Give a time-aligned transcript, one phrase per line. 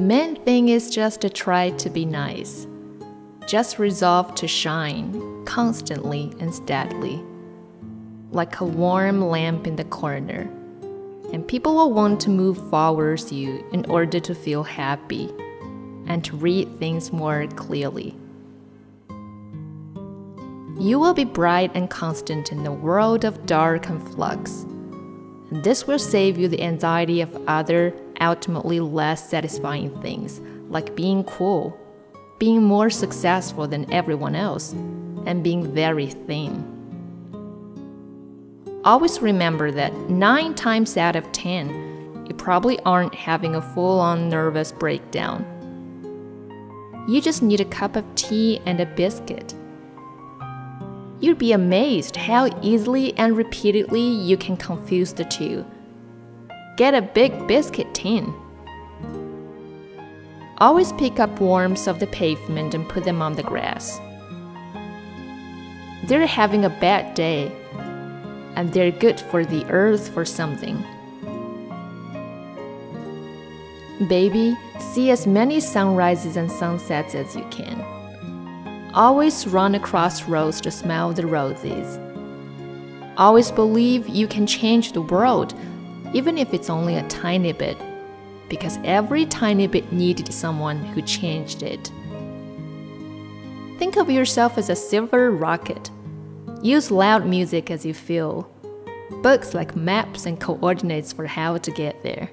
[0.00, 2.66] The main thing is just to try to be nice.
[3.46, 7.22] Just resolve to shine constantly and steadily,
[8.30, 10.48] like a warm lamp in the corner.
[11.34, 15.28] And people will want to move towards you in order to feel happy
[16.06, 18.16] and to read things more clearly.
[20.78, 24.62] You will be bright and constant in the world of dark and flux.
[25.50, 31.24] And this will save you the anxiety of other, ultimately less satisfying things, like being
[31.24, 31.78] cool,
[32.38, 34.72] being more successful than everyone else,
[35.26, 36.66] and being very thin.
[38.84, 44.28] Always remember that 9 times out of 10, you probably aren't having a full on
[44.28, 45.44] nervous breakdown.
[47.08, 49.54] You just need a cup of tea and a biscuit
[51.20, 55.66] You'd be amazed how easily and repeatedly you can confuse the two.
[56.80, 58.32] Get a big biscuit tin.
[60.56, 64.00] Always pick up worms off the pavement and put them on the grass.
[66.04, 67.52] They're having a bad day,
[68.56, 70.82] and they're good for the earth for something.
[74.08, 77.78] Baby, see as many sunrises and sunsets as you can.
[78.94, 81.98] Always run across roads to smell the roses.
[83.18, 85.52] Always believe you can change the world,
[86.12, 87.76] even if it's only a tiny bit,
[88.48, 91.90] because every tiny bit needed someone who changed it.
[93.78, 95.90] Think of yourself as a silver rocket.
[96.62, 98.50] Use loud music as you feel.
[99.22, 102.30] Books like maps and coordinates for how to get there.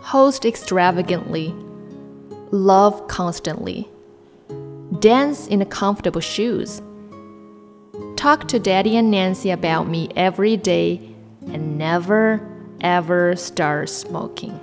[0.00, 1.54] Host extravagantly
[2.50, 3.88] love constantly.
[5.00, 6.80] Dance in comfortable shoes.
[8.16, 11.07] Talk to Daddy and Nancy about me every day
[11.52, 12.40] and never
[12.80, 14.60] ever start smoking.